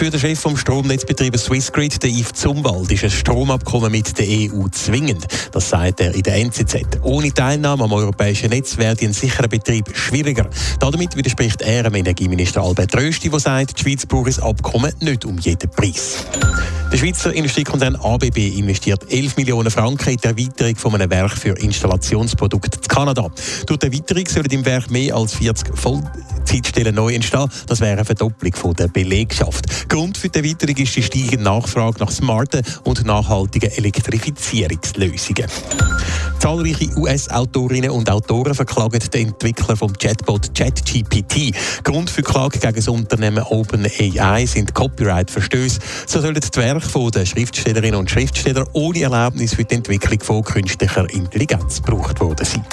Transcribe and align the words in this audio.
Für 0.00 0.08
den 0.08 0.18
Chef 0.18 0.40
vom 0.40 0.56
Stromnetzbetrieb 0.56 1.36
Swissgrid, 1.36 2.02
den 2.02 2.14
Yves 2.14 2.32
Zumwald, 2.32 2.90
ist 2.90 3.04
ein 3.04 3.10
Stromabkommen 3.10 3.92
mit 3.92 4.18
der 4.18 4.24
EU 4.26 4.66
zwingend. 4.70 5.26
Das 5.52 5.68
sagt 5.68 6.00
er 6.00 6.14
in 6.14 6.22
der 6.22 6.36
NZZ. 6.36 7.00
Ohne 7.02 7.34
Teilnahme 7.34 7.84
am 7.84 7.92
europäischen 7.92 8.48
Netz 8.48 8.78
werde 8.78 9.04
ein 9.04 9.12
sicherer 9.12 9.48
Betrieb 9.48 9.94
schwieriger. 9.94 10.48
Damit 10.78 11.16
widerspricht 11.16 11.60
er 11.60 11.82
dem 11.82 11.96
Energieminister 11.96 12.62
Albert 12.62 12.96
Rösti, 12.96 13.28
der 13.28 13.40
sagt, 13.40 13.78
die 13.78 13.82
Schweiz 13.82 14.06
braucht 14.06 14.28
das 14.28 14.38
Abkommen 14.38 14.90
nicht 15.00 15.26
um 15.26 15.36
jeden 15.36 15.68
Preis. 15.68 16.24
Der 16.92 16.98
Schweizer 16.98 17.32
Industriekonzern 17.32 17.94
ABB 17.94 18.58
investiert 18.58 19.12
11 19.12 19.36
Millionen 19.36 19.70
Franken 19.70 20.10
in 20.10 20.16
die 20.16 20.26
Erweiterung 20.26 20.74
von 20.74 20.94
einem 20.96 21.08
Werk 21.08 21.38
für 21.38 21.56
Installationsprodukte 21.56 22.80
in 22.82 22.88
Kanada. 22.88 23.30
Durch 23.66 23.78
die 23.78 23.86
Erweiterung 23.86 24.26
sollen 24.26 24.50
im 24.50 24.64
Werk 24.64 24.90
mehr 24.90 25.14
als 25.14 25.34
40 25.34 25.78
Vollzeitstellen 25.78 26.96
neu 26.96 27.14
entstehen. 27.14 27.48
Das 27.68 27.80
wäre 27.80 27.92
eine 27.92 28.04
Verdopplung 28.04 28.54
von 28.54 28.74
der 28.74 28.88
Belegschaft. 28.88 29.88
Grund 29.88 30.18
für 30.18 30.30
die 30.30 30.40
Erweiterung 30.40 30.76
ist 30.78 30.96
die 30.96 31.02
steigende 31.04 31.44
Nachfrage 31.44 32.00
nach 32.00 32.10
smarten 32.10 32.62
und 32.82 33.04
nachhaltigen 33.04 33.70
Elektrifizierungslösungen. 33.70 35.46
Zahlreiche 36.40 36.88
US-Autorinnen 36.96 37.90
und 37.90 38.08
Autoren 38.10 38.54
verklagen 38.54 38.98
den 39.12 39.28
Entwickler 39.28 39.76
vom 39.76 39.92
Chatbot 39.92 40.54
ChatGPT. 40.54 41.54
Grund 41.84 42.08
für 42.08 42.22
Klage 42.22 42.58
gegen 42.58 42.76
das 42.76 42.88
Unternehmen 42.88 43.44
OpenAI 43.44 44.46
sind 44.46 44.74
Copyright-Verstöße. 44.74 45.80
So 46.06 46.22
sollen 46.22 46.40
die 46.40 46.58
Werke 46.58 47.10
der 47.10 47.26
Schriftstellerinnen 47.26 48.00
und 48.00 48.10
Schriftsteller 48.10 48.66
ohne 48.72 49.02
Erlaubnis 49.02 49.54
für 49.54 49.64
die 49.64 49.74
Entwicklung 49.74 50.20
von 50.20 50.42
künstlicher 50.42 51.08
Intelligenz 51.10 51.82
gebraucht 51.82 52.18
worden 52.20 52.46
sein. 52.46 52.64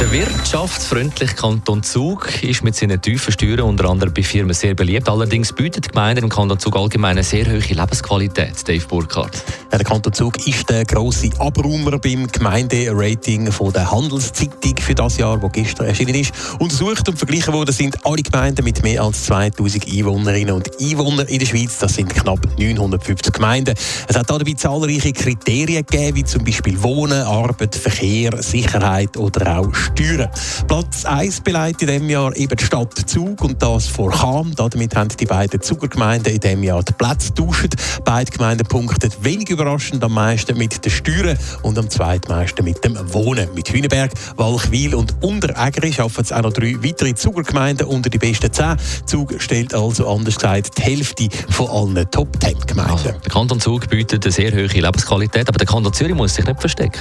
Der 0.00 0.10
wirtschaftsfreundliche 0.10 1.34
Kanton 1.34 1.82
Zug 1.82 2.42
ist 2.42 2.64
mit 2.64 2.74
seinen 2.74 3.00
tiefen 3.00 3.32
Steuern 3.32 3.60
unter 3.60 3.88
anderem 3.88 4.12
bei 4.12 4.22
Firmen 4.22 4.52
sehr 4.52 4.74
beliebt. 4.74 5.08
Allerdings 5.08 5.52
bietet 5.52 5.86
die 5.86 5.88
Gemeinde 5.90 6.20
im 6.22 6.28
Kanton 6.28 6.58
Zug 6.58 6.76
allgemein 6.76 7.12
eine 7.12 7.22
sehr 7.22 7.46
hohe 7.46 7.58
Lebensqualität. 7.58 8.68
Dave 8.68 8.84
Burkhardt. 8.86 9.42
Der 9.72 9.82
Kanton 9.82 10.12
Zug 10.12 10.46
ist 10.46 10.68
der 10.68 10.84
grosse 10.84 11.30
Abräumer 11.38 11.98
beim 11.98 12.26
Gemeinderating 12.26 13.50
der 13.74 13.90
Handelszeitung 13.90 14.76
für 14.80 14.94
das 14.94 15.16
Jahr, 15.16 15.38
das 15.38 15.52
gestern 15.52 15.86
erschienen 15.86 16.14
ist. 16.14 16.32
Untersucht 16.58 17.08
und 17.08 17.16
verglichen 17.16 17.52
worden 17.54 17.72
sind 17.72 18.04
alle 18.04 18.22
Gemeinden 18.22 18.64
mit 18.64 18.82
mehr 18.82 19.02
als 19.02 19.24
2000 19.24 19.86
Einwohnerinnen 19.86 20.54
und 20.54 20.70
Einwohnern 20.80 21.26
in 21.28 21.38
der 21.38 21.46
Schweiz. 21.46 21.78
Das 21.78 21.94
sind 21.94 22.14
knapp 22.14 22.40
950 22.58 23.32
Gemeinden. 23.32 23.74
Es 24.08 24.16
hat 24.16 24.28
dabei 24.28 24.52
zahlreiche 24.52 25.12
Kriterien 25.12 25.84
gegeben, 25.86 26.16
wie 26.16 26.24
zum 26.24 26.44
Beispiel 26.44 26.82
Wohnen, 26.82 27.22
Arbeit, 27.22 27.74
Verkehr, 27.74 28.42
Sicherheit 28.42 29.16
oder 29.16 29.53
auch 29.54 29.74
Steuern. 29.74 30.28
Platz 30.66 31.04
1 31.04 31.40
beleidigt 31.40 31.82
in 31.82 31.88
diesem 31.88 32.10
Jahr 32.10 32.36
eben 32.36 32.56
die 32.56 32.64
Stadt 32.64 32.94
Zug 33.08 33.42
und 33.42 33.62
das 33.62 33.86
vor 33.86 34.10
Cham. 34.10 34.54
Damit 34.54 34.94
haben 34.96 35.08
die 35.08 35.26
beiden 35.26 35.60
Zugergemeinden 35.60 36.32
in 36.32 36.40
diesem 36.40 36.62
Jahr 36.62 36.82
die 36.82 36.92
Plätze 36.92 37.32
getauscht. 37.32 37.74
Beide 38.04 38.30
Gemeinden 38.30 38.66
punkten 38.66 39.10
wenig 39.20 39.50
überraschend 39.50 40.02
am 40.02 40.14
meisten 40.14 40.56
mit 40.58 40.84
den 40.84 40.90
Steuern 40.90 41.38
und 41.62 41.78
am 41.78 41.88
zweitmeisten 41.88 42.64
mit 42.64 42.84
dem 42.84 42.96
Wohnen. 43.12 43.48
Mit 43.54 43.72
Hüneberg, 43.72 44.12
Walchwil 44.36 44.94
und 44.94 45.14
Unterägeri 45.22 45.92
schaffen 45.92 46.22
es 46.22 46.32
auch 46.32 46.42
noch 46.42 46.52
drei 46.52 46.76
weitere 46.82 47.14
Zugergemeinden 47.14 47.86
unter 47.86 48.10
die 48.10 48.18
besten 48.18 48.52
zehn. 48.52 48.76
Zug 49.06 49.34
stellt 49.38 49.74
also 49.74 50.08
anders 50.08 50.36
gesagt 50.36 50.78
die 50.78 50.82
Hälfte 50.82 51.28
von 51.50 51.68
allen 51.68 52.10
Top 52.10 52.28
10 52.42 52.58
Gemeinden. 52.66 52.92
Also, 52.92 53.10
der 53.10 53.30
Kanton 53.30 53.60
Zug 53.60 53.88
bietet 53.88 54.24
eine 54.24 54.32
sehr 54.32 54.52
hohe 54.52 54.66
Lebensqualität, 54.66 55.48
aber 55.48 55.58
der 55.58 55.66
Kanton 55.66 55.92
Zürich 55.92 56.14
muss 56.14 56.34
sich 56.34 56.44
nicht 56.44 56.60
verstecken. 56.60 57.00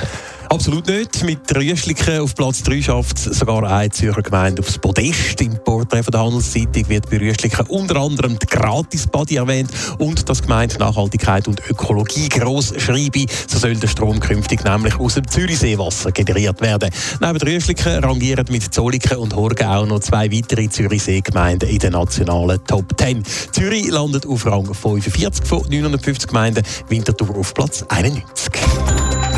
Absolut 0.54 0.86
nicht. 0.86 1.24
Mit 1.24 1.40
Rüschliken 1.56 2.20
auf 2.20 2.36
Platz 2.36 2.62
3 2.62 2.84
schafft 2.84 3.18
es 3.18 3.40
sogar 3.40 3.64
eine 3.64 3.90
Zürcher 3.90 4.22
Gemeinde 4.22 4.62
aufs 4.62 4.78
Podest. 4.78 5.42
Im 5.42 5.58
Porträt 5.64 6.04
von 6.04 6.12
der 6.12 6.22
Handelszeitung 6.22 6.88
wird 6.90 7.10
bei 7.10 7.18
Rüschliken 7.18 7.66
unter 7.70 7.96
anderem 7.96 8.38
die 8.38 8.46
Gratis-Body 8.46 9.38
erwähnt 9.38 9.72
und 9.98 10.30
das 10.30 10.44
Gemeinde 10.44 10.78
Nachhaltigkeit 10.78 11.48
und 11.48 11.68
Ökologie 11.68 12.30
gross 12.30 12.72
schreibe. 12.78 13.26
So 13.48 13.58
soll 13.58 13.74
der 13.74 13.88
Strom 13.88 14.20
künftig 14.20 14.64
nämlich 14.64 15.00
aus 15.00 15.16
dem 15.16 15.28
Zürichseewasser 15.28 16.12
generiert 16.12 16.62
werden. 16.62 16.92
Neben 17.20 17.42
Rüschliken 17.42 18.04
rangieren 18.04 18.46
mit 18.52 18.72
Zolliken 18.72 19.18
und 19.18 19.36
Horgen 19.36 19.66
auch 19.66 19.88
noch 19.88 20.02
zwei 20.02 20.32
weitere 20.32 20.70
Zürichsee-Gemeinden 20.70 21.68
in 21.68 21.80
den 21.80 21.94
nationalen 21.94 22.64
Top 22.66 22.94
10. 22.96 23.24
Zürich 23.54 23.88
landet 23.90 24.28
auf 24.28 24.46
Rang 24.46 24.72
45 24.72 25.48
von 25.48 25.64
950 25.68 26.28
Gemeinden, 26.28 26.64
Winterthur 26.90 27.38
auf 27.38 27.56
Platz 27.56 27.84
91. 27.90 28.54